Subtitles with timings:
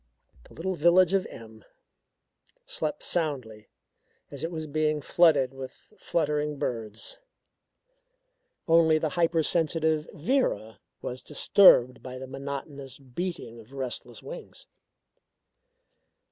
[0.45, 1.63] The little village of M
[2.65, 3.69] slept soundly
[4.31, 7.19] as it was being flooded with fluttering birds.
[8.67, 14.65] Only the hypersensitive Vera was disturbed by the monotonous beating of restless wings.